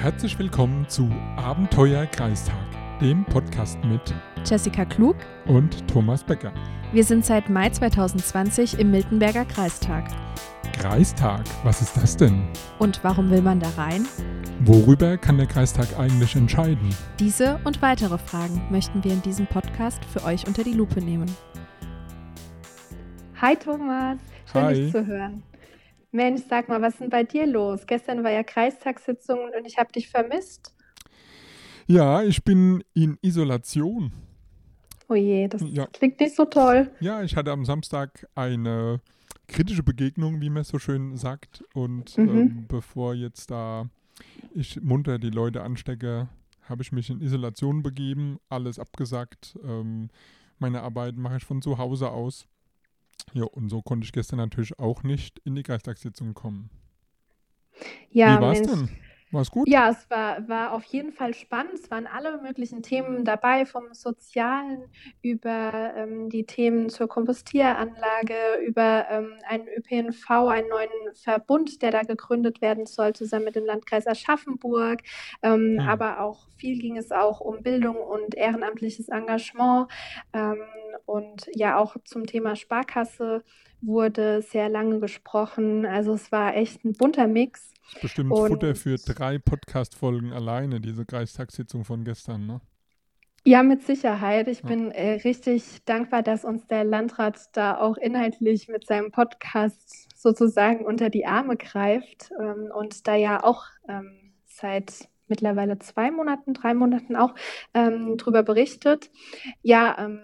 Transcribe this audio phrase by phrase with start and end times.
[0.00, 2.56] Herzlich willkommen zu Abenteuer Kreistag,
[3.02, 4.00] dem Podcast mit
[4.46, 6.54] Jessica Klug und Thomas Becker.
[6.94, 10.06] Wir sind seit Mai 2020 im Miltenberger Kreistag.
[10.72, 12.48] Kreistag, was ist das denn?
[12.78, 14.06] Und warum will man da rein?
[14.60, 16.88] Worüber kann der Kreistag eigentlich entscheiden?
[17.18, 21.30] Diese und weitere Fragen möchten wir in diesem Podcast für euch unter die Lupe nehmen.
[23.38, 24.16] Hi Thomas,
[24.50, 24.74] schön Hi.
[24.76, 25.42] dich zu hören.
[26.12, 27.86] Mensch, sag mal, was ist denn bei dir los?
[27.86, 30.74] Gestern war ja Kreistagssitzung und ich habe dich vermisst.
[31.86, 34.12] Ja, ich bin in Isolation.
[35.08, 35.86] Oh je, das Ja.
[35.86, 36.90] klingt nicht so toll.
[37.00, 39.00] Ja, ich hatte am Samstag eine
[39.48, 41.64] kritische Begegnung, wie man so schön sagt.
[41.74, 42.28] Und Mhm.
[42.28, 43.88] ähm, bevor jetzt da
[44.54, 46.28] ich munter die Leute anstecke,
[46.68, 49.58] habe ich mich in Isolation begeben, alles abgesagt.
[49.64, 50.10] Ähm,
[50.58, 52.46] meine Arbeit mache ich von zu Hause aus.
[53.34, 56.70] Ja, und so konnte ich gestern natürlich auch nicht in die Kreistagssitzung kommen.
[58.10, 58.70] Ja, wie war's Mensch.
[58.72, 58.88] denn?
[59.32, 59.68] War's gut?
[59.68, 61.74] Ja, es war, war auf jeden Fall spannend.
[61.74, 64.88] Es waren alle möglichen Themen dabei, vom Sozialen
[65.22, 68.34] über ähm, die Themen zur Kompostieranlage,
[68.66, 73.66] über ähm, einen ÖPNV, einen neuen Verbund, der da gegründet werden soll, zusammen mit dem
[73.66, 75.02] Landkreis Aschaffenburg.
[75.42, 75.88] Ähm, Hm.
[75.88, 79.88] Aber auch viel ging es auch um Bildung und ehrenamtliches Engagement.
[81.06, 83.42] Und ja, auch zum Thema Sparkasse
[83.80, 85.86] wurde sehr lange gesprochen.
[85.86, 87.72] Also es war echt ein bunter Mix.
[87.94, 92.60] Ist bestimmt Und- Futter für drei Podcast-Folgen alleine, diese Kreistagssitzung von gestern, ne?
[93.42, 94.48] Ja, mit Sicherheit.
[94.48, 94.68] Ich Ja.
[94.68, 100.84] bin äh, richtig dankbar, dass uns der Landrat da auch inhaltlich mit seinem Podcast sozusagen
[100.84, 106.74] unter die Arme greift ähm, und da ja auch ähm, seit mittlerweile zwei Monaten, drei
[106.74, 107.34] Monaten auch
[107.72, 109.10] ähm, drüber berichtet.
[109.62, 110.20] Ja, ähm,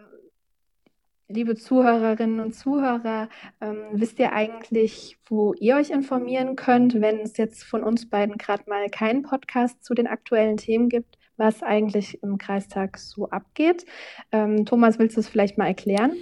[1.29, 3.29] liebe Zuhörerinnen und Zuhörer,
[3.61, 8.39] ähm, wisst ihr eigentlich, wo ihr euch informieren könnt, wenn es jetzt von uns beiden
[8.39, 11.19] gerade mal keinen Podcast zu den aktuellen Themen gibt?
[11.37, 13.85] was eigentlich im Kreistag so abgeht.
[14.33, 16.13] Ähm, Thomas, willst du es vielleicht mal erklären?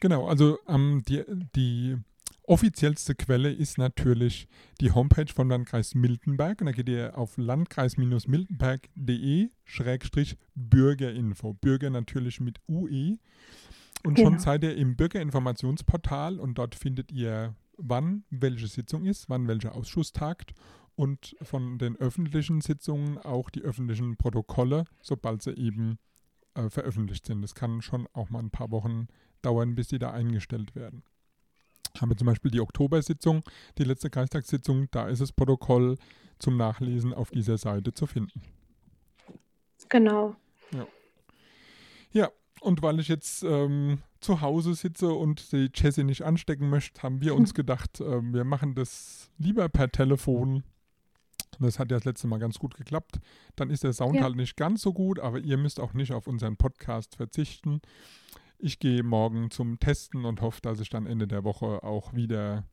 [0.00, 1.24] Genau, also ähm, die,
[1.56, 1.96] die
[2.48, 4.48] offiziellste Quelle ist natürlich
[4.80, 6.60] die Homepage vom Landkreis Miltenberg.
[6.60, 11.54] Und da geht ihr auf landkreis-miltenberg.de Schrägstrich Bürgerinfo.
[11.54, 13.18] Bürger natürlich mit UE.
[14.04, 14.38] Und schon Genau.
[14.38, 20.12] seid ihr im Bürgerinformationsportal und dort findet ihr, wann welche Sitzung ist, wann welcher Ausschuss
[20.12, 20.52] tagt
[20.94, 25.98] und von den öffentlichen Sitzungen auch die öffentlichen Protokolle, sobald sie eben
[26.54, 27.42] äh, veröffentlicht sind.
[27.42, 29.08] Das kann schon auch mal ein paar Wochen
[29.42, 31.02] dauern, bis die da eingestellt werden.
[32.00, 33.42] Haben wir zum Beispiel die Oktobersitzung,
[33.78, 35.96] die letzte Kreistagssitzung, da ist das Protokoll
[36.38, 38.42] zum Nachlesen auf dieser Seite zu finden.
[39.88, 40.36] Genau.
[42.12, 42.30] Ja,
[42.60, 47.20] und weil ich jetzt ähm, zu Hause sitze und die Jessie nicht anstecken möchte, haben
[47.20, 50.62] wir uns gedacht, ähm, wir machen das lieber per Telefon.
[51.60, 53.18] Das hat ja das letzte Mal ganz gut geklappt.
[53.56, 54.22] Dann ist der Sound Ja.
[54.22, 57.80] halt nicht ganz so gut, aber ihr müsst auch nicht auf unseren Podcast verzichten.
[58.58, 62.64] Ich gehe morgen zum Testen und hoffe, dass ich dann Ende der Woche auch wieder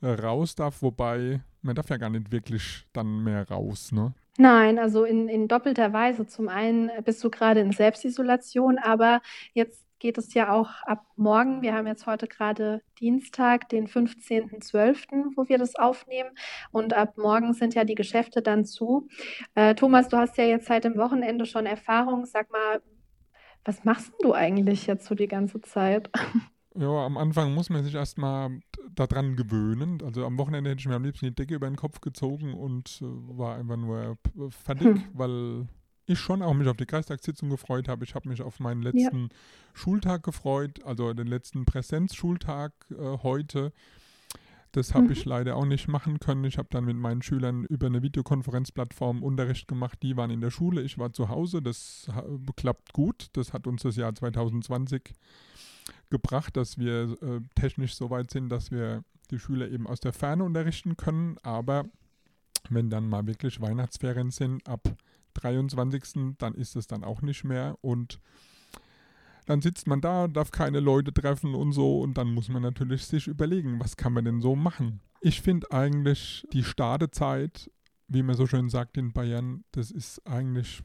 [0.00, 0.82] äh, raus darf.
[0.82, 4.14] Wobei, man darf ja gar nicht wirklich dann mehr raus, ne?
[4.40, 6.24] Nein, also in, in doppelter Weise.
[6.26, 9.20] Zum einen bist du gerade in Selbstisolation, aber
[9.52, 11.60] jetzt geht es ja auch ab morgen.
[11.60, 16.30] Wir haben jetzt heute gerade Dienstag, den 15.12., wo wir das aufnehmen.
[16.70, 19.08] Und ab morgen sind ja die Geschäfte dann zu.
[19.56, 22.24] Äh, Thomas, du hast ja jetzt seit dem Wochenende schon Erfahrung.
[22.24, 22.80] Sag mal,
[23.64, 26.10] was machst du eigentlich jetzt so die ganze Zeit?
[26.74, 28.60] Ja, am Anfang muss man sich erstmal
[28.94, 30.02] daran gewöhnen.
[30.02, 33.00] Also am Wochenende hätte ich mir am liebsten die Decke über den Kopf gezogen und
[33.02, 33.04] äh,
[33.38, 35.02] war einfach nur p- fertig, Hm.
[35.14, 35.68] weil
[36.06, 38.04] ich schon auch mich auf die Kreistagssitzung gefreut habe.
[38.04, 39.28] Ich habe mich auf meinen letzten
[39.74, 43.72] Schultag gefreut, also den letzten Präsenzschultag äh, heute.
[44.72, 45.12] Das habe Mhm.
[45.12, 46.44] ich leider auch nicht machen können.
[46.44, 49.98] Ich habe dann mit meinen Schülern über eine Videokonferenzplattform Unterricht gemacht.
[50.02, 51.62] Die waren in der Schule, ich war zu Hause.
[51.62, 52.08] Das
[52.56, 53.28] klappt gut.
[53.32, 55.12] Das hat uns das Jahr 2020
[56.10, 60.12] gebracht, dass wir äh, technisch so weit sind, dass wir die Schüler eben aus der
[60.12, 61.36] Ferne unterrichten können.
[61.42, 61.84] Aber
[62.70, 64.96] wenn dann mal wirklich Weihnachtsferien sind, ab
[65.34, 66.36] 23.
[66.38, 67.76] dann ist es dann auch nicht mehr.
[67.80, 68.20] Und
[69.46, 72.00] dann sitzt man da, darf keine Leute treffen und so.
[72.00, 75.00] Und dann muss man natürlich sich überlegen, was kann man denn so machen.
[75.20, 77.70] Ich finde eigentlich die Startezeit,
[78.08, 80.82] wie man so schön sagt in Bayern, das ist eigentlich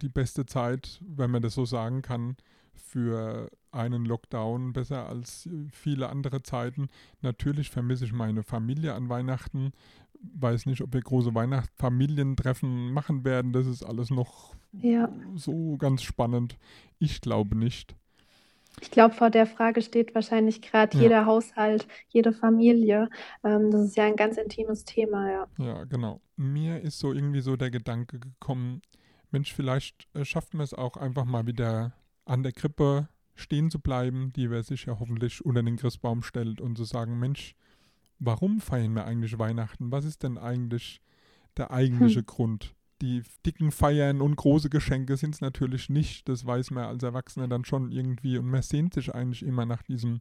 [0.00, 2.36] die beste Zeit, wenn man das so sagen kann,
[2.74, 6.88] für einen Lockdown besser als viele andere Zeiten.
[7.20, 9.72] Natürlich vermisse ich meine Familie an Weihnachten.
[10.34, 13.52] Weiß nicht, ob wir große Weihnachtsfamilientreffen machen werden.
[13.52, 15.08] Das ist alles noch Ja.
[15.34, 16.56] so ganz spannend.
[16.98, 17.96] Ich glaube nicht.
[18.80, 21.02] Ich glaube, vor der Frage steht wahrscheinlich gerade Ja.
[21.02, 23.10] jeder Haushalt, jede Familie.
[23.44, 25.46] Ähm, das ist ja ein ganz intimes Thema, ja.
[25.58, 26.20] Ja, genau.
[26.36, 28.80] Mir ist so irgendwie so der Gedanke gekommen,
[29.30, 31.92] Mensch, vielleicht äh, schafft man es auch einfach mal wieder
[32.24, 36.60] an der Krippe stehen zu bleiben, die wir sich ja hoffentlich unter den Christbaum stellt
[36.60, 37.54] und zu sagen, Mensch,
[38.18, 39.90] warum feiern wir eigentlich Weihnachten?
[39.90, 41.00] Was ist denn eigentlich
[41.56, 42.74] der eigentliche Grund?
[43.00, 46.28] Die dicken Feiern und große Geschenke sind es natürlich nicht.
[46.28, 48.38] Das weiß man als Erwachsener dann schon irgendwie.
[48.38, 50.20] Und man sehnt sich eigentlich immer nach diesem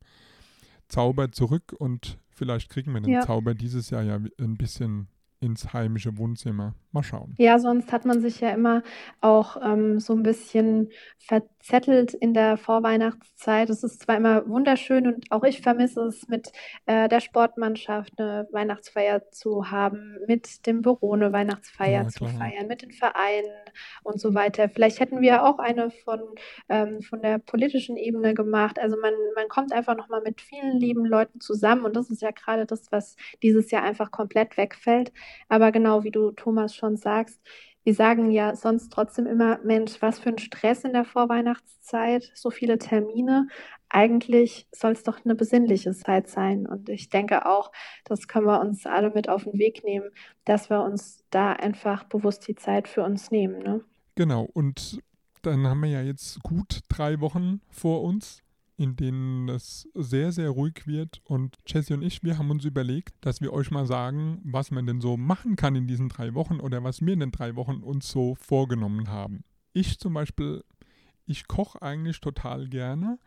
[0.87, 1.75] Zauber zurück.
[1.77, 3.21] Und vielleicht kriegen wir den Ja.
[3.21, 5.07] Zauber dieses Jahr ja ein bisschen
[5.39, 6.73] ins heimische Wohnzimmer.
[6.91, 7.35] Mal schauen.
[7.37, 8.83] Ja, sonst hat man sich ja immer
[9.21, 13.69] auch ähm, so ein bisschen verzettelt in der Vorweihnachtszeit.
[13.69, 16.51] Es ist zwar immer wunderschön und auch ich vermisse es, mit
[16.85, 22.31] äh, der Sportmannschaft eine Weihnachtsfeier zu haben, mit dem Büro eine Weihnachtsfeier Ja, zu klar.
[22.37, 23.49] feiern, mit den Vereinen
[24.03, 24.69] und so weiter.
[24.69, 26.19] Vielleicht hätten wir auch eine von,
[26.69, 28.79] ähm, von der politischen Ebene gemacht.
[28.79, 32.31] Also man, man kommt einfach nochmal mit vielen lieben Leuten zusammen und das ist ja
[32.31, 35.11] gerade das, was dieses Jahr einfach komplett wegfällt.
[35.49, 37.39] Aber genau wie du, Thomas, schon sagst,
[37.83, 42.51] wir sagen ja sonst trotzdem immer, Mensch, was für ein Stress in der Vorweihnachtszeit, so
[42.51, 43.47] viele Termine.
[43.89, 46.67] Eigentlich soll es doch eine besinnliche Zeit sein.
[46.67, 47.71] Und ich denke auch,
[48.05, 50.11] das können wir uns alle mit auf den Weg nehmen,
[50.45, 53.59] dass wir uns da einfach bewusst die Zeit für uns nehmen.
[53.63, 53.83] Ne?
[54.15, 54.99] Genau, und
[55.41, 58.43] dann haben wir ja jetzt gut drei Wochen vor uns,
[58.81, 61.21] in denen es sehr, sehr ruhig wird.
[61.23, 64.87] Und Jesse und ich, wir haben uns überlegt, dass wir euch mal sagen, was man
[64.87, 67.83] denn so machen kann in diesen drei Wochen oder was wir in den drei Wochen
[67.83, 69.43] uns so vorgenommen haben.
[69.73, 70.63] Ich zum Beispiel,
[71.27, 73.19] ich koche eigentlich total gerne.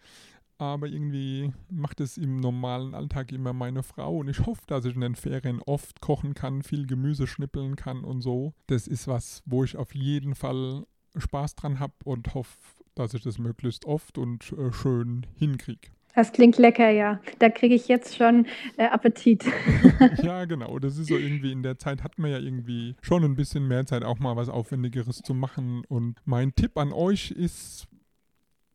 [0.59, 4.95] Aber irgendwie macht es im normalen Alltag immer meine Frau und ich hoffe, dass ich
[4.95, 8.55] in den Ferien oft kochen kann, viel Gemüse schnippeln kann und so.
[8.69, 10.85] Das ist was, wo ich auf jeden Fall
[11.17, 12.57] Spaß dran habe und hoffe,
[12.95, 15.89] dass ich das möglichst oft und äh, schön hinkriege.
[16.15, 17.21] Das klingt lecker, ja.
[17.41, 18.47] Da kriege ich jetzt schon
[18.77, 19.45] äh, Appetit.
[20.23, 20.79] ja, genau.
[20.79, 23.85] Das ist so irgendwie in der Zeit hat man ja irgendwie schon ein bisschen mehr
[23.85, 25.85] Zeit, auch mal was Aufwendigeres zu machen.
[25.89, 27.89] Und mein Tipp an euch ist,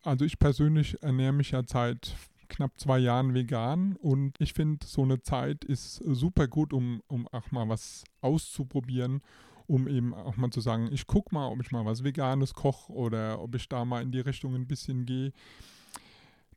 [0.04, 2.13] also ich persönlich ernähre mich ja seit
[2.50, 7.27] knapp zwei Jahren vegan und ich finde, so eine Zeit ist super gut, um, um
[7.27, 9.22] auch mal was auszuprobieren,
[9.69, 12.92] um eben auch mal zu sagen, ich gucke mal, ob ich mal was Veganes koche
[12.92, 15.31] oder ob ich da mal in die Richtung ein bisschen gehe.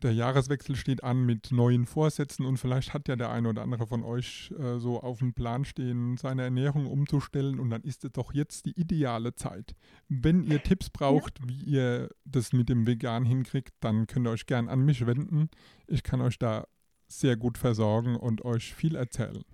[0.03, 3.87] Der Jahreswechsel steht an mit neuen Vorsätzen und vielleicht hat ja der eine oder andere
[3.87, 8.11] von euch äh, so auf dem Plan stehen, seine Ernährung umzustellen und dann ist es
[8.12, 9.76] doch jetzt die ideale Zeit.
[10.08, 11.49] Wenn ihr Tipps braucht, ja.
[11.49, 15.50] wie ihr das mit dem Vegan hinkriegt, dann könnt ihr euch gern an mich wenden.
[15.87, 16.67] Ich kann euch da
[17.06, 19.44] sehr gut versorgen und euch viel erzählen.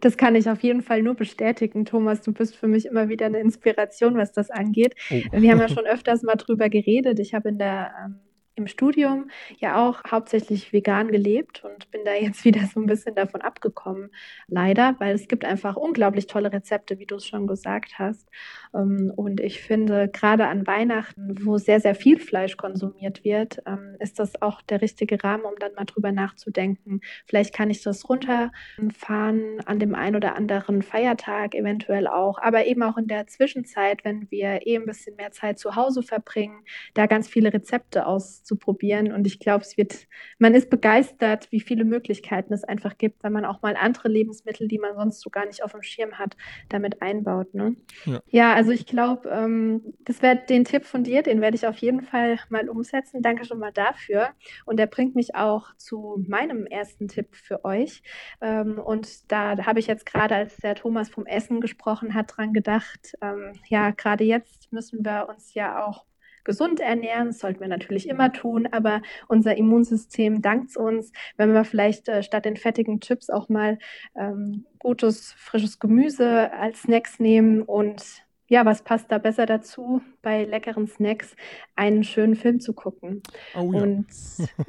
[0.00, 2.22] Das kann ich auf jeden Fall nur bestätigen, Thomas.
[2.22, 4.94] Du bist für mich immer wieder eine Inspiration, was das angeht.
[5.10, 5.14] Oh.
[5.32, 7.18] Wir haben ja schon öfters mal drüber geredet.
[7.18, 8.20] Ich habe in der ähm,
[8.58, 13.14] im Studium ja auch hauptsächlich vegan gelebt und bin da jetzt wieder so ein bisschen
[13.14, 14.10] davon abgekommen,
[14.48, 18.28] leider, weil es gibt einfach unglaublich tolle Rezepte, wie du es schon gesagt hast.
[18.74, 23.96] Ähm, und ich finde, gerade an Weihnachten, wo sehr, sehr viel Fleisch konsumiert wird, ähm,
[24.00, 27.00] ist das auch der richtige Rahmen, um dann mal drüber nachzudenken.
[27.26, 32.82] Vielleicht kann ich das runterfahren an dem einen oder anderen Feiertag eventuell auch, aber eben
[32.82, 36.64] auch in der Zwischenzeit, wenn wir eh ein bisschen mehr Zeit zu Hause verbringen,
[36.94, 39.12] da ganz viele Rezepte aus zu probieren.
[39.12, 40.08] Und ich glaube, es wird,
[40.38, 44.66] man ist begeistert, wie viele Möglichkeiten es einfach gibt, wenn man auch mal andere Lebensmittel,
[44.66, 46.36] die man sonst so gar nicht auf dem Schirm hat,
[46.70, 47.54] damit einbaut.
[47.54, 47.76] Ne?
[48.06, 48.20] Ja.
[48.30, 51.76] ja, also ich glaube, ähm, das wäre den Tipp von dir, den werde ich auf
[51.76, 53.22] jeden Fall mal umsetzen.
[53.22, 54.30] Danke schon mal dafür.
[54.64, 58.02] Und der bringt mich auch zu meinem ersten Tipp für euch.
[58.40, 62.34] Ähm, und da, da habe ich jetzt gerade, als der Thomas vom Essen gesprochen hat,
[62.36, 66.07] dran gedacht, ähm, ja, gerade jetzt müssen wir uns ja auch
[66.48, 67.28] gesund ernähren.
[67.28, 72.22] Das sollten wir natürlich immer tun, aber unser Immunsystem dankt uns, wenn wir vielleicht äh,
[72.22, 73.78] statt den fettigen Chips auch mal
[74.16, 78.02] ähm, gutes, frisches Gemüse als Snacks nehmen und
[78.50, 81.36] ja, was passt da besser dazu, bei leckeren Snacks
[81.76, 83.22] einen schönen Film zu gucken?
[83.54, 83.82] Oh ja.
[83.82, 84.06] Und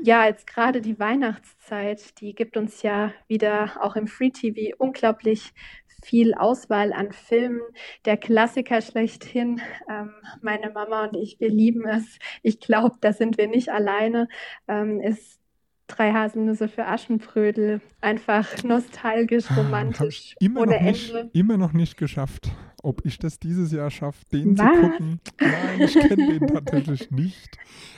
[0.04, 5.54] ja, jetzt gerade die Weihnachtszeit, die gibt uns ja wieder auch im Free TV unglaublich
[6.04, 7.62] viel Auswahl an Filmen.
[8.06, 12.20] Der Klassiker schlechthin, ähm, meine Mama und ich, wir lieben es.
[12.44, 14.28] Ich glaube, da sind wir nicht alleine,
[14.68, 15.40] ähm, ist
[15.90, 17.82] Drei Haselnüsse für Aschenbrödel.
[18.00, 20.36] Einfach nostalgisch, romantisch.
[20.36, 21.30] Ah, immer, ohne noch nicht, Ende.
[21.34, 22.50] immer noch nicht geschafft.
[22.84, 24.72] Ob ich das dieses Jahr schaffe, den Was?
[24.72, 25.20] zu gucken.
[25.42, 27.58] Nein, ich kenne den tatsächlich nicht.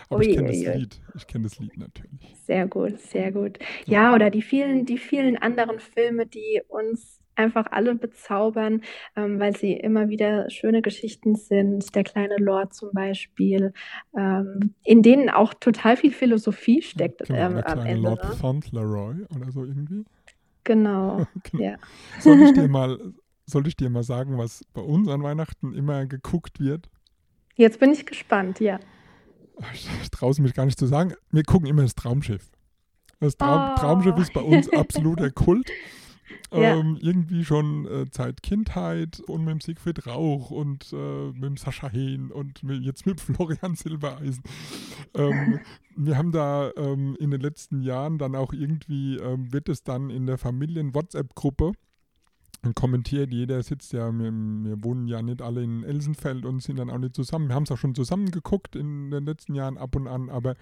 [0.09, 0.75] Aber ich Ui, kenne ui, das.
[0.75, 1.01] Lied.
[1.15, 2.33] Ich kenne das Lied natürlich.
[2.45, 3.59] Sehr gut, sehr gut.
[3.85, 8.81] Ja, oder die vielen, die vielen anderen Filme, die uns einfach alle bezaubern,
[9.15, 11.93] ähm, weil sie immer wieder schöne Geschichten sind.
[11.95, 13.73] Der kleine Lord zum Beispiel,
[14.17, 18.01] ähm, in denen auch total viel Philosophie steckt Genau, ähm, der am kleine Ende.
[18.09, 18.35] Lord Ne?
[18.35, 20.05] Fauntleroy oder so irgendwie.
[20.63, 21.63] Genau, Genau.
[21.63, 21.75] ja.
[22.19, 22.97] Soll ich dir mal,
[23.45, 26.89] soll ich dir mal sagen, was bei uns an Weihnachten immer geguckt wird?
[27.55, 28.79] Jetzt bin ich gespannt, ja.
[29.73, 31.13] Ich, ich traue es mich gar nicht zu sagen.
[31.31, 32.49] Wir gucken immer das Traumschiff.
[33.19, 33.75] Das Traum, Oh.
[33.79, 35.69] Traumschiff ist bei uns absoluter Kult.
[36.53, 36.75] Ja.
[36.75, 41.57] Ähm, irgendwie schon äh, seit Kindheit und mit dem Siegfried Rauch und äh, mit dem
[41.57, 44.43] Sascha Hehn und mit, jetzt mit Florian Silbereisen.
[45.13, 45.59] Ähm,
[45.95, 50.09] wir haben da ähm, in den letzten Jahren dann auch irgendwie, ähm, wird es dann
[50.09, 51.71] in der Familien-WhatsApp-Gruppe
[52.75, 56.91] kommentiert, jeder sitzt ja, wir, wir wohnen ja nicht alle in Elsenfeld und sind dann
[56.91, 57.47] auch nicht zusammen.
[57.47, 60.55] Wir haben es auch schon zusammen geguckt in den letzten Jahren ab und an, aber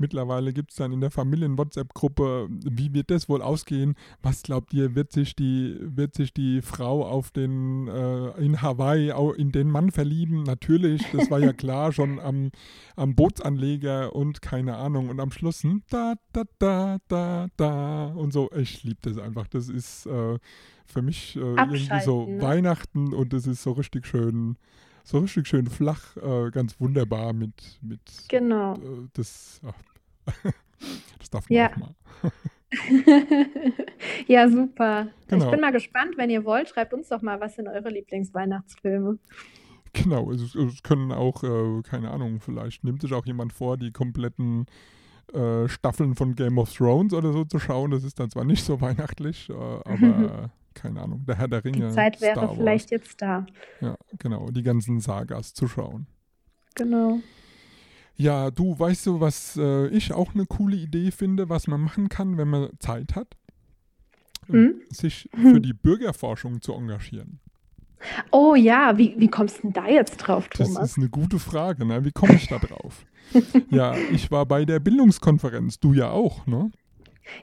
[0.00, 3.94] mittlerweile gibt es dann in der Familien-WhatsApp-Gruppe, wie wird das wohl ausgehen?
[4.22, 9.12] Was glaubt ihr, wird sich die, wird sich die Frau auf den, äh, in Hawaii
[9.36, 10.42] in den Mann verlieben?
[10.42, 12.50] Natürlich, das war ja klar, schon am,
[12.96, 15.08] am Bootsanleger und keine Ahnung.
[15.08, 18.50] Und am Schluss, hm, da, da, da, da, da und so.
[18.56, 19.46] Ich liebe das einfach.
[19.48, 20.38] Das ist äh,
[20.86, 22.28] für mich äh, irgendwie so?
[22.40, 24.56] Weihnachten und es ist so richtig schön,
[25.08, 28.74] so richtig schön flach, äh, ganz wunderbar mit, mit Genau.
[28.74, 29.74] äh, das, ach,
[31.18, 31.70] das darf man Ja.
[31.72, 31.94] auch mal.
[34.26, 35.08] ja, super.
[35.28, 35.44] Genau.
[35.46, 39.18] Ich bin mal gespannt, wenn ihr wollt, schreibt uns doch mal, was sind eure Lieblingsweihnachtsfilme.
[39.94, 43.90] Genau, es, es können auch, äh, keine Ahnung, vielleicht nimmt sich auch jemand vor, die
[43.90, 44.66] kompletten
[45.32, 47.90] äh, Staffeln von Game of Thrones oder so zu schauen.
[47.90, 50.50] Das ist dann zwar nicht so weihnachtlich, äh, aber
[50.80, 52.56] keine Ahnung, der Herr der Ringe, Die Zeit wäre Star Wars.
[52.56, 53.46] vielleicht jetzt da.
[53.80, 56.06] Ja, genau, die ganzen Sagas zu schauen.
[56.74, 57.20] Genau.
[58.16, 62.08] Ja, du, weißt du, was äh, ich auch eine coole Idee finde, was man machen
[62.08, 63.36] kann, wenn man Zeit hat?
[64.46, 64.80] Hm?
[64.90, 67.40] Sich für die Bürgerforschung zu engagieren.
[68.30, 70.90] Oh ja, wie, wie kommst du denn da jetzt drauf, Das Thomas?
[70.92, 72.04] ist eine gute Frage, ne?
[72.04, 73.04] Wie komme ich da drauf?
[73.70, 76.70] ja, ich war bei der Bildungskonferenz, du ja auch, ne?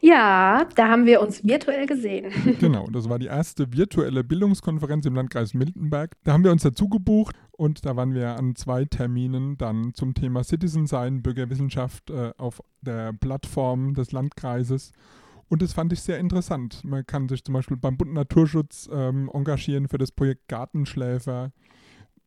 [0.02, 2.32] Ja, da haben wir uns virtuell gesehen.
[2.60, 6.16] Genau, das war die erste virtuelle Bildungskonferenz im Landkreis Miltenberg.
[6.24, 10.14] Da haben wir uns dazu gebucht und da waren wir an zwei Terminen dann zum
[10.14, 14.92] Thema Citizen Sein, Bürgerwissenschaft äh, auf der Plattform des Landkreises.
[15.48, 16.84] Und das fand ich sehr interessant.
[16.84, 21.52] Man kann sich zum Beispiel beim Bund Naturschutz ähm, engagieren für das Projekt Gartenschläfer.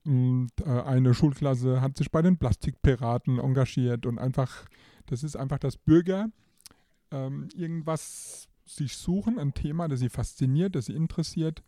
[0.05, 4.67] Und äh, eine Schulklasse hat sich bei den Plastikpiraten engagiert und einfach,
[5.07, 6.29] das ist einfach, dass Bürger
[7.11, 11.63] ähm, irgendwas sich suchen, ein Thema, das sie fasziniert, das sie interessiert.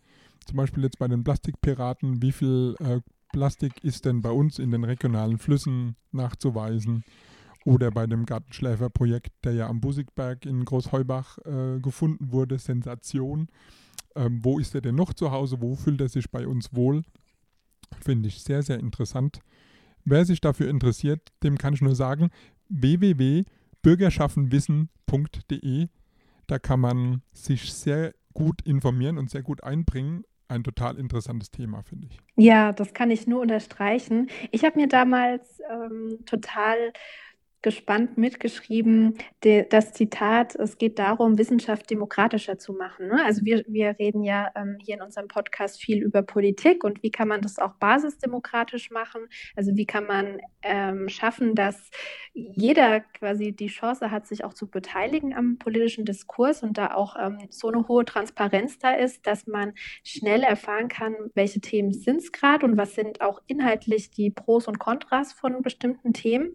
[0.46, 3.00] Zum Beispiel jetzt bei den Plastikpiraten, wie viel äh,
[3.32, 7.04] Plastik ist denn bei uns in den regionalen Flüssen nachzuweisen?
[7.66, 13.48] Oder bei dem Gartenschläferprojekt, der ja am Busigberg in Großheubach äh, gefunden wurde, Sensation.
[14.16, 15.60] Ähm, wo ist er denn noch zu Hause?
[15.60, 17.02] Wo fühlt er sich bei uns wohl?
[18.00, 19.40] Finde ich sehr, sehr interessant.
[20.04, 22.30] Wer sich dafür interessiert, dem kann ich nur sagen,
[23.82, 25.88] www.bürgerschaffenwissen.de.
[26.46, 30.24] Da kann man sich sehr gut informieren und sehr gut einbringen.
[30.48, 32.18] Ein total interessantes Thema, finde ich.
[32.36, 34.28] Ja, das kann ich nur unterstreichen.
[34.50, 36.92] Ich habe mir damals ähm, total
[37.62, 43.08] gespannt mitgeschrieben, de, das Zitat, es geht darum, Wissenschaft demokratischer zu machen.
[43.08, 43.22] Ne?
[43.24, 47.10] Also wir, wir reden ja ähm, hier in unserem Podcast viel über Politik und wie
[47.10, 49.22] kann man das auch basisdemokratisch machen?
[49.56, 51.90] Also wie kann man ähm, schaffen, dass
[52.32, 57.16] jeder quasi die Chance hat, sich auch zu beteiligen am politischen Diskurs und da auch
[57.20, 62.18] ähm, so eine hohe Transparenz da ist, dass man schnell erfahren kann, welche Themen sind
[62.18, 66.54] es gerade und was sind auch inhaltlich die Pros und Kontras von bestimmten Themen.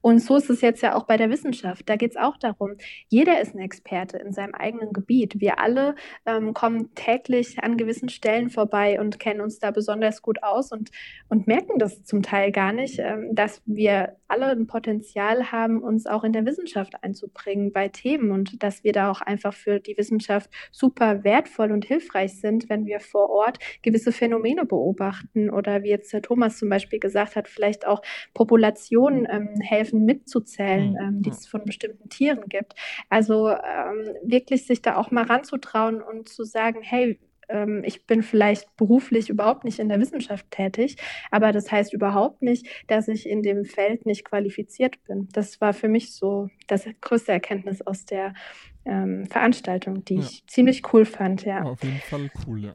[0.00, 1.88] Und so ist es jetzt ja auch bei der Wissenschaft.
[1.88, 2.76] Da geht es auch darum,
[3.08, 5.40] jeder ist ein Experte in seinem eigenen Gebiet.
[5.40, 10.42] Wir alle ähm, kommen täglich an gewissen Stellen vorbei und kennen uns da besonders gut
[10.42, 10.90] aus und,
[11.28, 16.06] und merken das zum Teil gar nicht, ähm, dass wir alle ein Potenzial haben, uns
[16.06, 19.96] auch in der Wissenschaft einzubringen bei Themen und dass wir da auch einfach für die
[19.96, 25.90] Wissenschaft super wertvoll und hilfreich sind, wenn wir vor Ort gewisse Phänomene beobachten oder wie
[25.90, 28.02] jetzt der Thomas zum Beispiel gesagt hat, vielleicht auch
[28.34, 30.04] Populationen ähm, helfen
[30.36, 30.98] mitzuzählen, Mhm.
[31.00, 32.74] ähm, die es von bestimmten Tieren gibt.
[33.08, 38.22] Also ähm, wirklich sich da auch mal ranzutrauen und zu sagen, hey, ähm, ich bin
[38.22, 40.96] vielleicht beruflich überhaupt nicht in der Wissenschaft tätig,
[41.30, 45.28] aber das heißt überhaupt nicht, dass ich in dem Feld nicht qualifiziert bin.
[45.32, 48.34] Das war für mich so das größte Erkenntnis aus der
[48.84, 50.20] ähm, Veranstaltung, die Ja.
[50.22, 51.62] ich ziemlich cool fand, ja.
[51.62, 52.72] Auf jeden Fall cool, ja.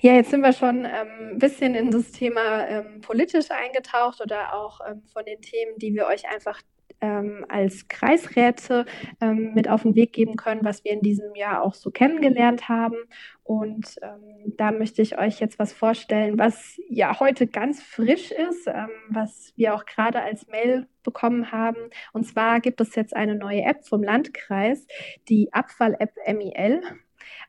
[0.00, 4.52] Ja, jetzt sind wir schon ähm, ein bisschen in das Thema ähm, politisch eingetaucht oder
[4.54, 6.60] auch ähm, von den Themen, die wir euch einfach
[7.04, 8.86] ähm, als Kreisräte
[9.20, 12.68] ähm, mit auf den Weg geben können, was wir in diesem Jahr auch so kennengelernt
[12.68, 12.96] haben.
[13.42, 18.66] Und ähm, da möchte ich euch jetzt was vorstellen, was ja heute ganz frisch ist,
[18.66, 21.90] ähm, was wir auch gerade als Mail bekommen haben.
[22.14, 24.86] Und zwar gibt es jetzt eine neue App vom Landkreis,
[25.28, 26.80] die Abfall-App MIL.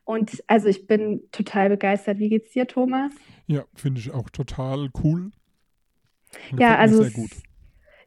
[0.04, 2.18] Und also ich bin total begeistert.
[2.18, 3.12] Wie geht's dir, Thomas?
[3.46, 5.30] Ja, finde ich auch total cool.
[6.58, 7.30] Ja, also sehr gut.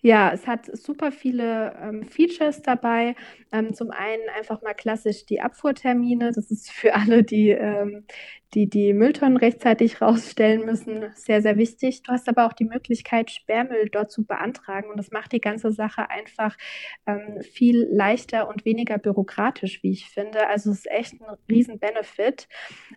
[0.02, 3.16] Ja, es hat super viele ähm, Features dabei.
[3.52, 6.32] Ähm, zum einen einfach mal klassisch die Abfuhrtermine.
[6.34, 8.06] Das ist für alle, die ähm,
[8.54, 12.04] die die Mülltonnen rechtzeitig rausstellen müssen, sehr, sehr wichtig.
[12.04, 15.72] Du hast aber auch die Möglichkeit, Sperrmüll dort zu beantragen und das macht die ganze
[15.72, 16.58] Sache einfach
[17.06, 20.48] ähm, viel leichter und weniger bürokratisch, wie ich finde.
[20.48, 22.48] Also es ist echt ein riesen Benefit.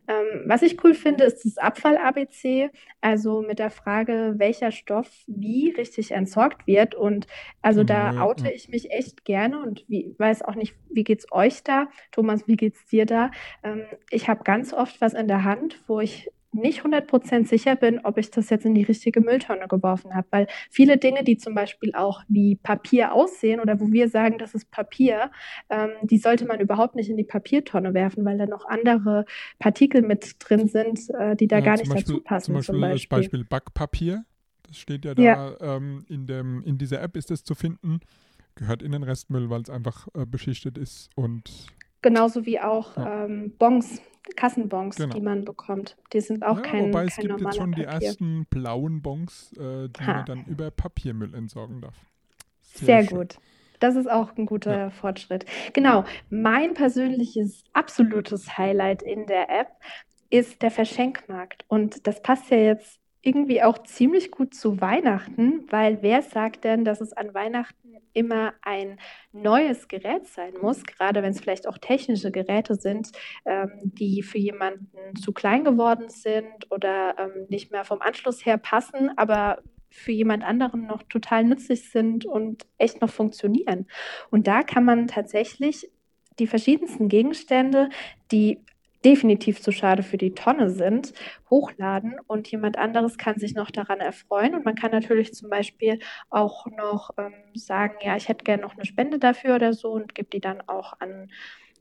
[0.08, 5.70] Ähm, was ich cool finde, ist das Abfall-ABC, also mit der Frage, welcher Stoff wie
[5.70, 7.26] richtig entsorgt wird und
[7.60, 11.26] also da oute ich mich echt gerne und wie, weiß auch nicht, wie geht es
[11.32, 11.88] euch da?
[12.10, 13.30] Thomas, wie geht es dir da?
[13.62, 18.00] Ähm, ich habe ganz oft was in der Hand, wo ich nicht 100% sicher bin,
[18.00, 20.26] ob ich das jetzt in die richtige Mülltonne geworfen habe.
[20.30, 24.54] Weil viele Dinge, die zum Beispiel auch wie Papier aussehen oder wo wir sagen, das
[24.54, 25.30] ist Papier,
[25.70, 29.24] ähm, die sollte man überhaupt nicht in die Papiertonne werfen, weil da noch andere
[29.58, 32.44] Partikel mit drin sind, äh, die da ja, gar nicht Beispiel, dazu passen.
[32.46, 32.98] Zum Beispiel, zum Beispiel.
[32.98, 34.24] das Beispiel Backpapier,
[34.68, 35.56] das steht ja da ja.
[35.60, 38.00] Ähm, in, dem, in dieser App ist es zu finden,
[38.56, 41.50] gehört in den Restmüll, weil es einfach äh, beschichtet ist und
[42.02, 43.24] Genauso wie auch ja.
[43.24, 44.02] ähm, Bons,
[44.36, 45.14] Kassenbons, genau.
[45.14, 45.96] die man bekommt.
[46.12, 47.86] Die sind auch ja, kein Wobei es kein gibt jetzt schon Papier.
[47.86, 50.14] die ersten blauen Bons, äh, die ha.
[50.14, 51.94] man dann über Papiermüll entsorgen darf.
[52.60, 53.36] Sehr, Sehr gut.
[53.80, 54.90] Das ist auch ein guter ja.
[54.90, 55.44] Fortschritt.
[55.72, 56.04] Genau.
[56.30, 59.72] Mein persönliches absolutes Highlight in der App
[60.30, 61.64] ist der Verschenkmarkt.
[61.68, 66.84] Und das passt ja jetzt irgendwie auch ziemlich gut zu Weihnachten, weil wer sagt denn,
[66.84, 68.98] dass es an Weihnachten immer ein
[69.32, 73.12] neues Gerät sein muss, gerade wenn es vielleicht auch technische Geräte sind,
[73.44, 78.58] ähm, die für jemanden zu klein geworden sind oder ähm, nicht mehr vom Anschluss her
[78.58, 83.86] passen, aber für jemand anderen noch total nützlich sind und echt noch funktionieren.
[84.30, 85.90] Und da kann man tatsächlich
[86.38, 87.90] die verschiedensten Gegenstände,
[88.32, 88.58] die
[89.04, 91.12] definitiv zu schade für die Tonne sind,
[91.50, 94.54] hochladen und jemand anderes kann sich noch daran erfreuen.
[94.54, 95.98] Und man kann natürlich zum Beispiel
[96.30, 100.14] auch noch ähm, sagen, ja, ich hätte gerne noch eine Spende dafür oder so und
[100.14, 101.30] gibt die dann auch an,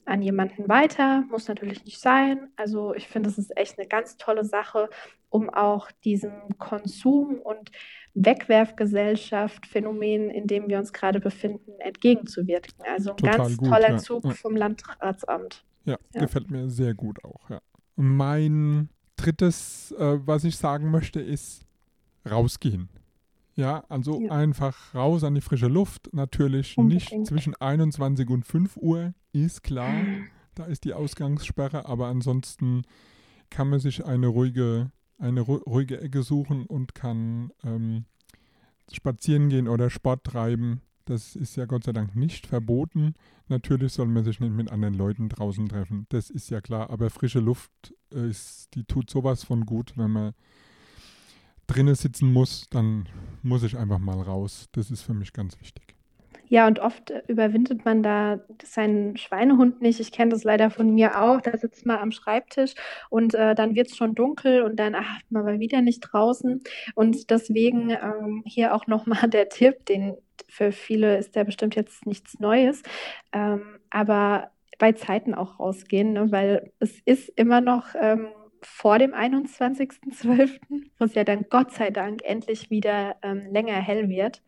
[0.06, 1.24] an jemanden weiter.
[1.30, 2.50] Muss natürlich nicht sein.
[2.56, 4.90] Also ich finde, es ist echt eine ganz tolle Sache,
[5.30, 7.72] um auch diesem Konsum und
[8.14, 12.84] Wegwerfgesellschaft, Phänomen, in dem wir uns gerade befinden, entgegenzuwirken.
[12.86, 13.98] Also ein Total ganz gut, toller ja.
[13.98, 15.64] Zug vom Landratsamt.
[15.86, 17.62] Ja, ja, gefällt mir sehr gut auch, ja.
[17.96, 21.65] Mein drittes, äh, was ich sagen möchte, ist
[22.30, 22.89] rausgehen.
[23.56, 24.32] Ja, also ja.
[24.32, 26.10] einfach raus an die frische Luft.
[26.13, 27.12] Natürlich Unbedingt.
[27.12, 29.94] nicht zwischen 21 und 5 Uhr, ist klar.
[30.56, 32.84] Da ist die Ausgangssperre, aber ansonsten
[33.50, 38.06] kann man sich eine ruhige, eine ruhige Ecke suchen und kann ähm,
[38.91, 40.82] spazieren gehen oder Sport treiben.
[41.12, 43.15] Das ist ja Gott sei Dank nicht verboten.
[43.50, 46.06] Natürlich soll man sich nicht mit anderen Leuten draußen treffen.
[46.08, 46.89] Das ist ja klar.
[46.89, 49.91] Aber frische Luft ist, die tut sowas von gut.
[49.97, 50.34] Wenn man
[51.67, 53.10] drinnen sitzen muss, dann
[53.43, 54.69] muss ich einfach mal raus.
[54.71, 55.95] Das ist für mich ganz wichtig.
[56.47, 60.00] Ja, und oft überwindet man da seinen Schweinehund nicht.
[60.00, 61.41] Ich kenne das leider von mir auch.
[61.41, 62.74] Da sitzt man am Schreibtisch
[63.10, 66.62] und äh, dann wird es schon dunkel und dann, ach, man war wieder nicht draußen.
[66.95, 70.15] Und deswegen ähm, hier auch nochmal der Tipp, den
[70.52, 72.84] für viele ist der bestimmt jetzt nichts Neues,
[73.32, 76.32] ähm, aber bei Zeiten auch rausgehen, ne?
[76.32, 78.28] weil es ist immer noch ähm,
[78.62, 80.60] vor dem 21.12.,
[81.00, 84.41] wo es ja dann Gott sei Dank endlich wieder ähm, länger hell wird.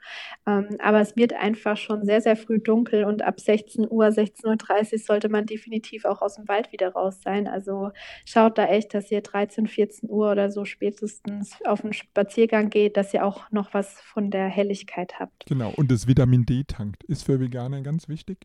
[0.45, 4.93] Ähm, aber es wird einfach schon sehr, sehr früh dunkel und ab 16 Uhr, 16.30
[4.93, 7.47] Uhr sollte man definitiv auch aus dem Wald wieder raus sein.
[7.47, 7.91] Also
[8.25, 12.97] schaut da echt, dass ihr 13, 14 Uhr oder so spätestens auf einen Spaziergang geht,
[12.97, 15.45] dass ihr auch noch was von der Helligkeit habt.
[15.47, 17.03] Genau, und das Vitamin D tankt.
[17.05, 18.37] Ist für Veganer ganz wichtig.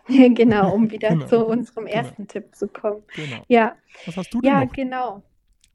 [0.08, 1.26] genau, um wieder genau.
[1.26, 1.96] zu unserem genau.
[1.96, 2.28] ersten genau.
[2.28, 3.02] Tipp zu kommen.
[3.14, 3.42] Genau.
[3.48, 3.76] Ja.
[4.06, 4.72] Was hast du denn Ja, noch?
[4.72, 5.22] genau.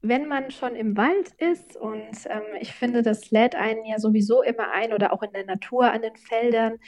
[0.00, 4.42] Wenn man schon im Wald ist und ähm, ich finde, das lädt einen ja sowieso
[4.42, 6.78] immer ein oder auch in der Natur, an den Feldern,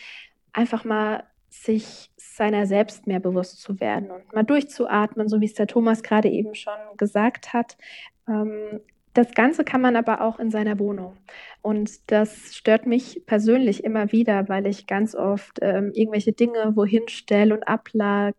[0.52, 5.54] einfach mal sich seiner selbst mehr bewusst zu werden und mal durchzuatmen, so wie es
[5.54, 7.76] der Thomas gerade eben schon gesagt hat.
[8.28, 8.80] Ähm,
[9.14, 11.16] das Ganze kann man aber auch in seiner Wohnung.
[11.62, 17.09] Und das stört mich persönlich immer wieder, weil ich ganz oft ähm, irgendwelche Dinge wohin
[17.09, 18.35] stelle und ablage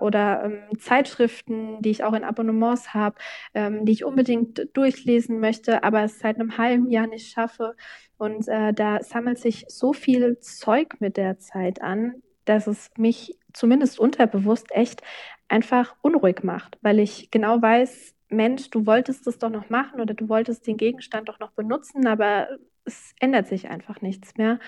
[0.00, 3.16] oder ähm, Zeitschriften, die ich auch in Abonnements habe,
[3.54, 7.74] ähm, die ich unbedingt durchlesen möchte, aber es seit einem halben Jahr nicht schaffe.
[8.18, 13.36] Und äh, da sammelt sich so viel Zeug mit der Zeit an, dass es mich
[13.52, 15.02] zumindest unterbewusst echt
[15.48, 20.14] einfach unruhig macht, weil ich genau weiß, Mensch, du wolltest es doch noch machen oder
[20.14, 22.48] du wolltest den Gegenstand doch noch benutzen, aber
[22.84, 24.58] es ändert sich einfach nichts mehr.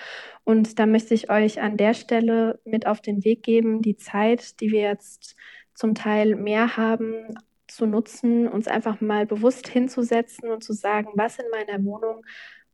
[0.43, 4.59] Und da möchte ich euch an der Stelle mit auf den Weg geben, die Zeit,
[4.61, 5.35] die wir jetzt
[5.73, 11.39] zum Teil mehr haben, zu nutzen, uns einfach mal bewusst hinzusetzen und zu sagen, was
[11.39, 12.25] in meiner Wohnung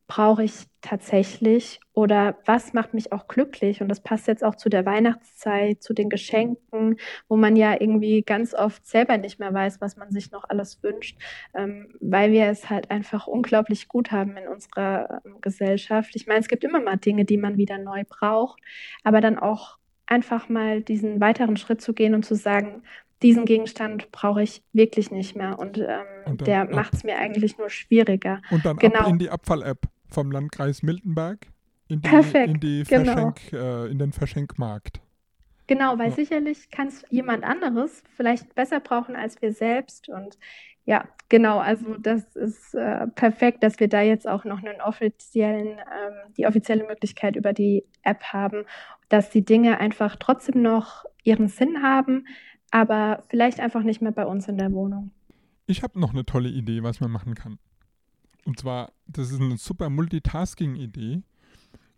[0.08, 3.80] brauche ich tatsächlich oder was macht mich auch glücklich?
[3.82, 6.96] Und das passt jetzt auch zu der Weihnachtszeit, zu den Geschenken,
[7.28, 10.82] wo man ja irgendwie ganz oft selber nicht mehr weiß, was man sich noch alles
[10.82, 11.18] wünscht,
[11.54, 16.14] ähm, weil wir es halt einfach unglaublich gut haben in unserer ähm, Gesellschaft.
[16.14, 18.60] Ich meine, es gibt immer mal Dinge, die man wieder neu braucht,
[19.02, 22.84] aber dann auch einfach mal diesen weiteren Schritt zu gehen und zu sagen,
[23.22, 27.58] diesen Gegenstand brauche ich wirklich nicht mehr und, ähm, und der macht es mir eigentlich
[27.58, 28.42] nur schwieriger.
[28.50, 29.08] Und dann genau.
[29.08, 31.48] in die Abfall-App vom Landkreis Miltenberg
[31.88, 33.34] in, die, Perfekt, in, die genau.
[33.52, 35.00] äh, in den Verschenkmarkt.
[35.66, 36.14] Genau, weil ja.
[36.14, 40.08] sicherlich kann es jemand anderes vielleicht besser brauchen als wir selbst.
[40.08, 40.38] Und
[40.84, 45.78] ja, genau, also das ist äh, perfekt, dass wir da jetzt auch noch einen offiziellen,
[45.78, 48.64] ähm, die offizielle Möglichkeit über die App haben,
[49.08, 52.26] dass die Dinge einfach trotzdem noch ihren Sinn haben,
[52.70, 55.10] aber vielleicht einfach nicht mehr bei uns in der Wohnung.
[55.66, 57.58] Ich habe noch eine tolle Idee, was man machen kann.
[58.46, 61.22] Und zwar, das ist eine super Multitasking-Idee.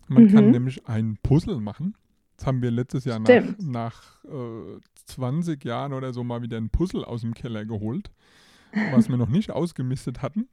[0.08, 0.28] Man mhm.
[0.32, 1.94] kann nämlich ein Puzzle machen.
[2.38, 3.60] Das haben wir letztes Jahr Stimmt.
[3.60, 8.10] nach, nach äh, 20 Jahren oder so mal wieder ein Puzzle aus dem Keller geholt,
[8.92, 10.48] was wir noch nicht ausgemistet hatten.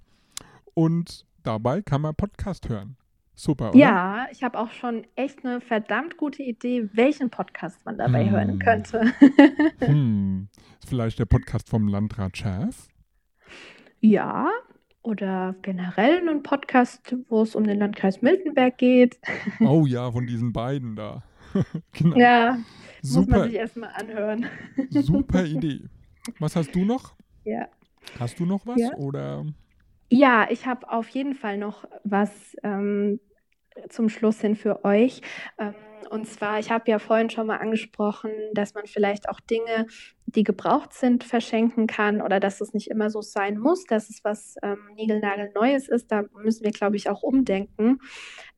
[0.73, 2.97] Und dabei kann man Podcast hören.
[3.33, 3.77] Super, oder?
[3.77, 8.31] Ja, ich habe auch schon echt eine verdammt gute Idee, welchen Podcast man dabei hm.
[8.31, 9.13] hören könnte.
[9.79, 10.49] hm.
[10.85, 12.87] Vielleicht der Podcast vom Landrat Schärf?
[14.01, 14.49] Ja,
[15.05, 19.19] oder generell einen Podcast, wo es um den Landkreis Miltenberg geht.
[19.59, 21.23] Oh ja, von diesen beiden da.
[21.93, 22.17] genau.
[22.17, 22.57] Ja,
[23.01, 24.45] super, muss man sich erstmal anhören.
[24.89, 25.81] super Idee.
[26.39, 27.15] Was hast du noch?
[27.43, 27.67] Ja.
[28.19, 28.79] Hast du noch was?
[28.79, 29.45] Ja, oder?
[30.09, 33.19] ja ich habe auf jeden Fall noch was ähm,
[33.89, 35.21] zum Schluss hin für euch.
[35.57, 35.73] Ähm,
[36.09, 39.87] und zwar, ich habe ja vorhin schon mal angesprochen, dass man vielleicht auch Dinge,
[40.25, 44.23] die gebraucht sind, verschenken kann oder dass es nicht immer so sein muss, dass es
[44.23, 44.79] was ähm,
[45.53, 46.11] Neues ist.
[46.11, 47.99] Da müssen wir, glaube ich, auch umdenken.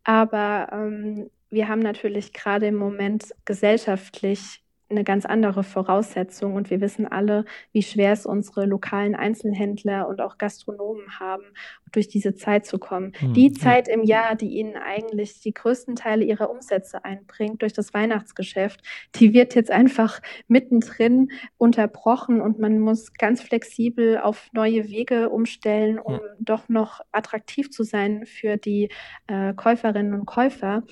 [0.04, 6.54] Aber ähm, wir haben natürlich gerade im Moment gesellschaftlich eine ganz andere Voraussetzung.
[6.54, 11.44] Und wir wissen alle, wie schwer es unsere lokalen Einzelhändler und auch Gastronomen haben,
[11.92, 13.14] durch diese Zeit zu kommen.
[13.20, 17.74] Hm, die Zeit im Jahr, die ihnen eigentlich die größten Teile ihrer Umsätze einbringt durch
[17.74, 18.82] das Weihnachtsgeschäft,
[19.16, 26.00] die wird jetzt einfach mittendrin unterbrochen und man muss ganz flexibel auf neue Wege umstellen,
[26.00, 26.20] um ja.
[26.40, 28.90] doch noch attraktiv zu sein für die
[29.28, 30.84] äh, Käuferinnen und Käufer.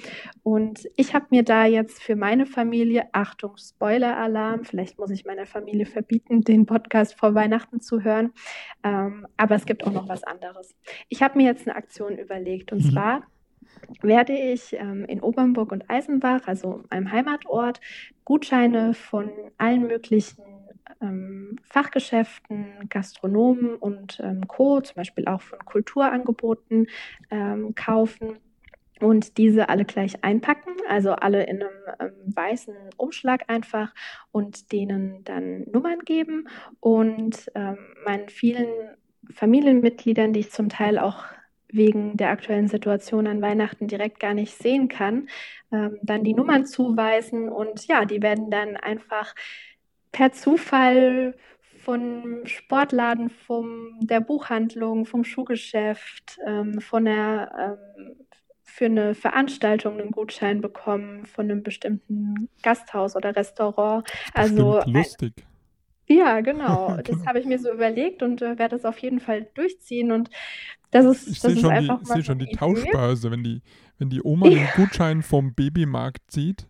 [0.43, 5.45] Und ich habe mir da jetzt für meine Familie, Achtung, Spoiler-Alarm, vielleicht muss ich meiner
[5.45, 8.31] Familie verbieten, den Podcast vor Weihnachten zu hören,
[8.83, 10.75] ähm, aber es gibt auch noch was anderes.
[11.09, 12.91] Ich habe mir jetzt eine Aktion überlegt und mhm.
[12.91, 13.23] zwar
[14.01, 17.81] werde ich ähm, in Obernburg und Eisenbach, also meinem Heimatort,
[18.23, 20.43] Gutscheine von allen möglichen
[21.01, 26.87] ähm, Fachgeschäften, Gastronomen und ähm, Co., zum Beispiel auch von Kulturangeboten,
[27.31, 28.37] ähm, kaufen
[29.01, 31.69] und diese alle gleich einpacken, also alle in einem
[31.99, 33.93] ähm, weißen Umschlag einfach
[34.31, 36.47] und denen dann Nummern geben
[36.79, 38.67] und ähm, meinen vielen
[39.33, 41.23] Familienmitgliedern, die ich zum Teil auch
[41.67, 45.27] wegen der aktuellen Situation an Weihnachten direkt gar nicht sehen kann,
[45.71, 49.35] ähm, dann die Nummern zuweisen und ja, die werden dann einfach
[50.11, 51.35] per Zufall
[51.83, 58.15] von Sportladen, vom der Buchhandlung, vom Schuhgeschäft, ähm, von der ähm,
[58.63, 64.05] für eine Veranstaltung einen Gutschein bekommen, von einem bestimmten Gasthaus oder Restaurant.
[64.33, 65.33] Also lustig.
[66.07, 66.97] Ja, genau.
[67.03, 70.11] Das habe ich mir so überlegt und äh, werde das auf jeden Fall durchziehen.
[70.11, 70.29] Und
[70.91, 72.55] das ist, ich das ist schon einfach die, Ich sehe schon die Idee.
[72.55, 73.61] Tauschbörse, wenn die,
[73.97, 74.59] wenn die Oma ja.
[74.59, 76.67] den Gutschein vom Babymarkt sieht.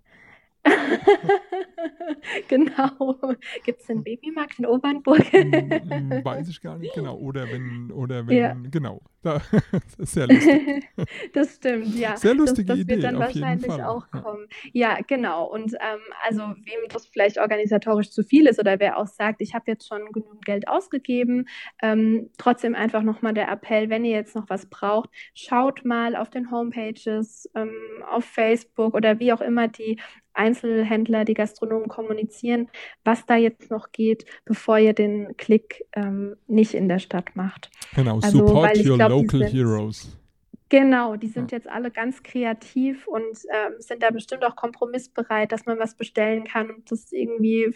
[2.47, 3.15] genau.
[3.63, 5.19] Gibt es den Babymarkt in Obernburg?
[5.33, 7.17] Weiß ich gar nicht genau.
[7.17, 8.55] Oder wenn, oder wenn, ja.
[8.69, 9.01] genau.
[9.21, 10.87] Da, das ist sehr lustig.
[11.33, 12.15] das stimmt, ja.
[12.15, 12.95] Sehr lustige das, das Idee.
[12.95, 14.47] Das wird dann wahrscheinlich auch kommen.
[14.71, 15.45] Ja, genau.
[15.45, 19.55] Und ähm, also wem das vielleicht organisatorisch zu viel ist oder wer auch sagt, ich
[19.55, 21.47] habe jetzt schon genügend Geld ausgegeben,
[21.81, 26.29] ähm, trotzdem einfach nochmal der Appell, wenn ihr jetzt noch was braucht, schaut mal auf
[26.29, 27.71] den Homepages, ähm,
[28.07, 29.99] auf Facebook oder wie auch immer die
[30.33, 32.69] Einzel Lebensmittelhändler, die Gastronomen kommunizieren,
[33.03, 37.69] was da jetzt noch geht, bevor ihr den Klick ähm, nicht in der Stadt macht.
[37.95, 40.17] Genau, also, support your glaub, local heroes.
[40.69, 41.59] Genau, die sind ja.
[41.59, 46.43] jetzt alle ganz kreativ und ähm, sind da bestimmt auch kompromissbereit, dass man was bestellen
[46.43, 47.73] kann und das irgendwie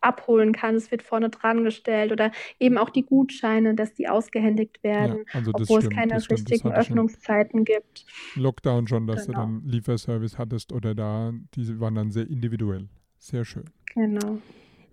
[0.00, 0.74] abholen kann.
[0.74, 5.34] Es wird vorne dran gestellt oder eben auch die Gutscheine, dass die ausgehändigt werden, ja,
[5.38, 8.04] also obwohl stimmt, es keine richtigen Öffnungszeiten gibt.
[8.34, 9.38] Lockdown schon, dass genau.
[9.38, 12.88] du dann Lieferservice hattest oder da, diese waren dann sehr individuell.
[13.24, 13.64] Sehr schön.
[13.94, 14.38] Genau.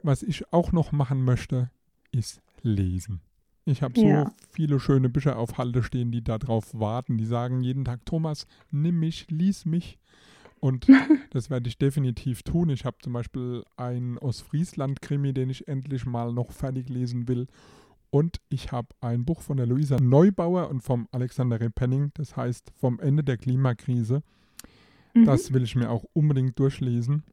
[0.04, 1.70] Was ich auch noch machen möchte,
[2.14, 3.20] ist lesen.
[3.66, 4.32] Ich habe so ja.
[4.50, 7.18] viele schöne Bücher auf Halde stehen, die darauf warten.
[7.18, 10.00] Die sagen jeden Tag, Thomas, nimm mich, lies mich.
[10.62, 10.88] Und
[11.32, 12.70] das werde ich definitiv tun.
[12.70, 17.48] Ich habe zum Beispiel einen Ostfriesland-Krimi, den ich endlich mal noch fertig lesen will.
[18.12, 22.72] Und ich habe ein Buch von der Luisa Neubauer und vom Alexander Repenning, das heißt
[22.78, 24.24] Vom Ende der Klimakrise.
[25.14, 25.26] Mhm.
[25.26, 27.26] Das will ich mir auch unbedingt durchlesen.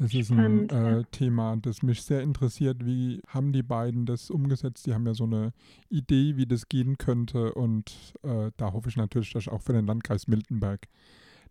[0.00, 2.86] Das ist ein äh, Thema, das mich sehr interessiert.
[2.86, 4.86] Wie haben die beiden das umgesetzt?
[4.86, 5.52] Die haben ja so eine
[5.90, 7.52] Idee, wie das gehen könnte.
[7.52, 10.86] Und äh, da hoffe ich natürlich, dass ich auch für den Landkreis Miltenberg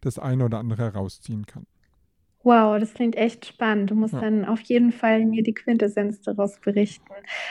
[0.02, 1.68] das eine oder andere herausziehen kann.
[2.42, 3.92] Wow, das klingt echt spannend.
[3.92, 4.22] Du musst ja.
[4.22, 7.06] dann auf jeden Fall mir die Quintessenz daraus berichten.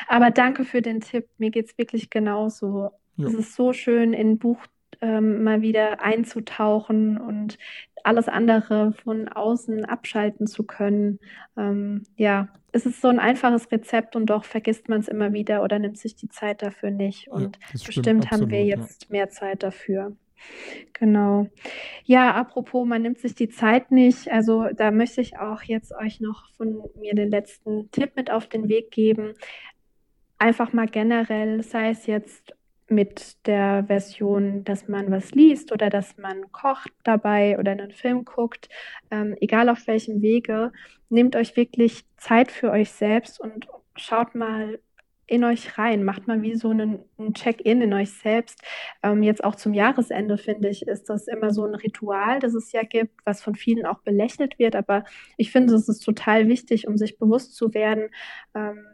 [0.09, 1.29] Aber danke für den Tipp.
[1.39, 2.91] Mir geht es wirklich genauso.
[3.17, 3.29] Ja.
[3.29, 4.59] Es ist so schön, in Buch
[5.01, 7.59] ähm, mal wieder einzutauchen und
[8.05, 11.19] alles andere von außen abschalten zu können.
[11.57, 15.63] Ähm, ja, es ist so ein einfaches Rezept und doch vergisst man es immer wieder
[15.63, 17.29] oder nimmt sich die Zeit dafür nicht.
[17.29, 19.09] Und ja, bestimmt stimmt, haben wir jetzt ja.
[19.11, 20.17] mehr Zeit dafür.
[20.93, 21.49] Genau.
[22.05, 24.31] Ja, apropos, man nimmt sich die Zeit nicht.
[24.31, 28.47] Also da möchte ich auch jetzt euch noch von mir den letzten Tipp mit auf
[28.47, 29.35] den Weg geben.
[30.39, 32.55] Einfach mal generell, sei es jetzt
[32.91, 38.25] mit der Version, dass man was liest oder dass man kocht dabei oder einen Film
[38.25, 38.69] guckt,
[39.11, 40.73] ähm, egal auf welchem Wege,
[41.09, 44.79] nehmt euch wirklich Zeit für euch selbst und schaut mal
[45.29, 48.61] in euch rein, macht mal wie so einen, einen Check-in in euch selbst.
[49.03, 52.73] Ähm, jetzt auch zum Jahresende, finde ich, ist das immer so ein Ritual, das es
[52.73, 55.05] ja gibt, was von vielen auch belächelt wird, aber
[55.37, 58.09] ich finde, es ist total wichtig, um sich bewusst zu werden,
[58.55, 58.85] ähm,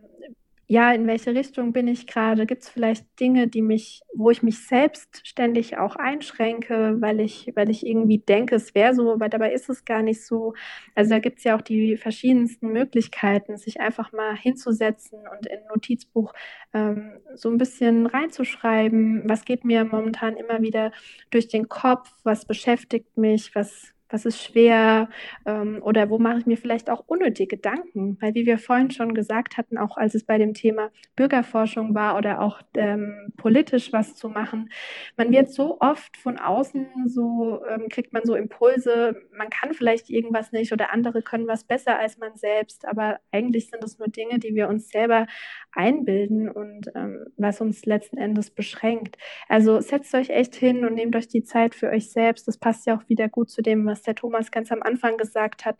[0.75, 2.47] ja, in welche Richtung bin ich gerade?
[2.47, 7.53] Gibt es vielleicht Dinge, die mich, wo ich mich selbst ständig auch einschränke, weil ich,
[7.55, 10.55] weil ich irgendwie denke, es wäre so, aber dabei ist es gar nicht so.
[10.97, 15.59] Also da gibt es ja auch die verschiedensten Möglichkeiten, sich einfach mal hinzusetzen und in
[15.59, 16.33] ein Notizbuch
[16.73, 20.91] ähm, so ein bisschen reinzuschreiben, was geht mir momentan immer wieder
[21.31, 25.09] durch den Kopf, was beschäftigt mich, was was ist schwer
[25.47, 28.19] ähm, oder wo mache ich mir vielleicht auch unnötige Gedanken?
[28.21, 32.17] Weil wie wir vorhin schon gesagt hatten, auch als es bei dem Thema Bürgerforschung war
[32.17, 34.71] oder auch ähm, politisch was zu machen,
[35.17, 40.11] man wird so oft von außen so, ähm, kriegt man so Impulse, man kann vielleicht
[40.11, 44.09] irgendwas nicht oder andere können was besser als man selbst, aber eigentlich sind es nur
[44.09, 45.27] Dinge, die wir uns selber
[45.73, 49.17] einbilden und ähm, was uns letzten Endes beschränkt.
[49.49, 52.47] Also setzt euch echt hin und nehmt euch die Zeit für euch selbst.
[52.47, 55.65] Das passt ja auch wieder gut zu dem, was der Thomas ganz am Anfang gesagt
[55.65, 55.77] hat,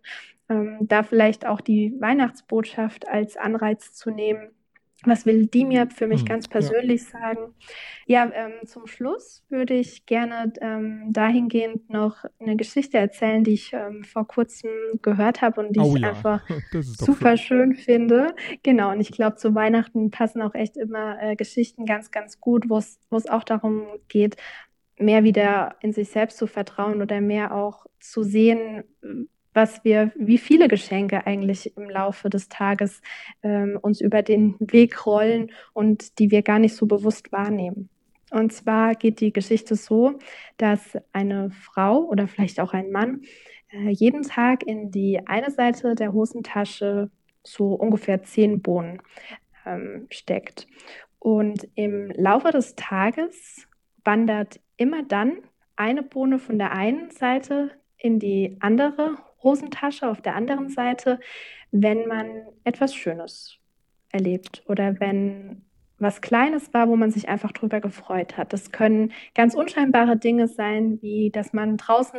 [0.49, 4.51] ähm, da vielleicht auch die Weihnachtsbotschaft als Anreiz zu nehmen.
[5.07, 7.21] Was will die mir für mich hm, ganz persönlich ja.
[7.21, 7.55] sagen?
[8.07, 13.73] Ja, ähm, zum Schluss würde ich gerne ähm, dahingehend noch eine Geschichte erzählen, die ich
[13.73, 14.71] ähm, vor kurzem
[15.03, 16.11] gehört habe und die oh, ich ja.
[16.11, 16.43] einfach
[16.81, 17.75] super schön.
[17.75, 18.35] schön finde.
[18.63, 22.71] Genau, und ich glaube, zu Weihnachten passen auch echt immer äh, Geschichten ganz, ganz gut,
[22.71, 24.37] wo es auch darum geht,
[24.99, 28.85] mehr wieder in sich selbst zu vertrauen oder mehr auch zu sehen,
[29.53, 33.01] was wir, wie viele Geschenke eigentlich im Laufe des Tages
[33.43, 37.89] ähm, uns über den Weg rollen und die wir gar nicht so bewusst wahrnehmen.
[38.31, 40.19] Und zwar geht die Geschichte so,
[40.57, 43.23] dass eine Frau oder vielleicht auch ein Mann
[43.71, 47.11] äh, jeden Tag in die eine Seite der Hosentasche
[47.45, 49.01] so ungefähr zehn Bohnen
[49.65, 50.67] ähm, steckt.
[51.21, 53.69] Und im Laufe des Tages
[54.05, 55.39] wandert immer dann
[55.77, 61.21] eine Bohne von der einen Seite in die andere Hosentasche auf der anderen Seite,
[61.71, 63.59] wenn man etwas Schönes
[64.11, 65.64] erlebt oder wenn
[65.99, 68.53] was Kleines war, wo man sich einfach drüber gefreut hat.
[68.53, 72.19] Das können ganz unscheinbare Dinge sein, wie dass man draußen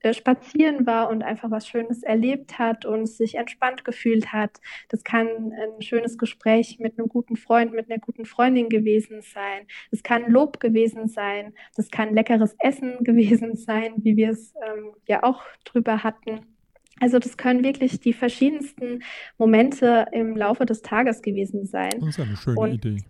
[0.00, 4.60] äh, spazieren war und einfach was Schönes erlebt hat und sich entspannt gefühlt hat.
[4.88, 9.66] Das kann ein schönes Gespräch mit einem guten Freund, mit einer guten Freundin gewesen sein.
[9.90, 11.52] Das kann Lob gewesen sein.
[11.74, 16.57] Das kann leckeres Essen gewesen sein, wie wir es ähm, ja auch drüber hatten.
[17.00, 19.02] Also das können wirklich die verschiedensten
[19.36, 21.92] Momente im Laufe des Tages gewesen sein.
[22.00, 23.04] Das ist eine schöne und, Idee.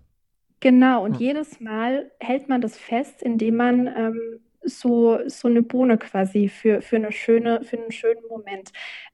[0.60, 1.28] Genau, und ja.
[1.28, 6.82] jedes Mal hält man das fest, indem man ähm, so, so eine Bohne quasi für,
[6.82, 8.72] für, eine schöne, für einen schönen Moment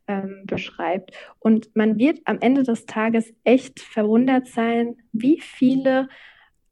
[0.09, 1.13] ähm, beschreibt.
[1.39, 6.09] Und man wird am Ende des Tages echt verwundert sein, wie viele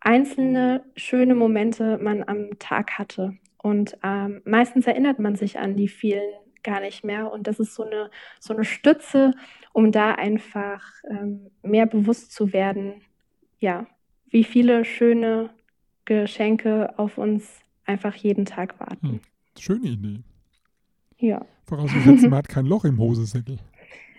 [0.00, 3.36] einzelne schöne Momente man am Tag hatte.
[3.62, 6.28] Und ähm, meistens erinnert man sich an die vielen
[6.62, 7.32] gar nicht mehr.
[7.32, 9.34] Und das ist so eine, so eine Stütze,
[9.72, 13.02] um da einfach ähm, mehr bewusst zu werden,
[13.58, 13.86] ja,
[14.28, 15.50] wie viele schöne
[16.04, 19.08] Geschenke auf uns einfach jeden Tag warten.
[19.08, 19.20] Hm,
[19.58, 20.20] schöne Idee.
[21.18, 21.44] Ja.
[21.64, 23.58] Vorausgesetzt, man hat kein Loch im Hosensäckel.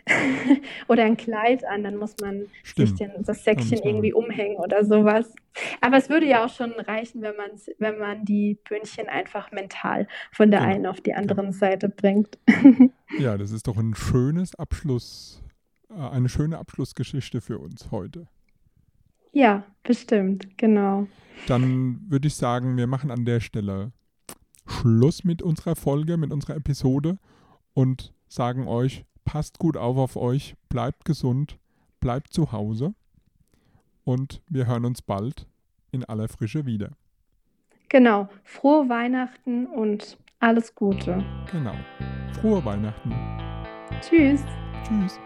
[0.88, 2.90] oder ein Kleid an, dann muss man Stimmt.
[2.90, 5.34] sich den, das Säckchen irgendwie umhängen oder sowas.
[5.82, 7.34] Aber es würde ja auch schon reichen, wenn,
[7.80, 10.72] wenn man die Pünktchen einfach mental von der genau.
[10.74, 11.52] einen auf die andere ja.
[11.52, 12.38] Seite bringt.
[13.20, 15.42] ja, das ist doch ein schönes Abschluss,
[15.90, 18.28] äh, eine schöne Abschlussgeschichte für uns heute.
[19.32, 21.08] Ja, bestimmt, genau.
[21.48, 23.92] Dann würde ich sagen, wir machen an der Stelle
[24.68, 27.18] Schluss mit unserer Folge, mit unserer Episode
[27.74, 31.58] und sagen euch, passt gut auf auf euch, bleibt gesund,
[32.00, 32.94] bleibt zu Hause
[34.04, 35.48] und wir hören uns bald
[35.92, 36.92] in aller Frische wieder.
[37.90, 41.24] Genau, frohe Weihnachten und alles Gute.
[41.52, 41.76] Genau,
[42.42, 43.12] frohe Weihnachten.
[44.02, 44.42] Tschüss.
[44.84, 45.20] Tschüss.